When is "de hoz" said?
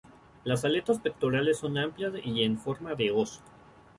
2.95-3.39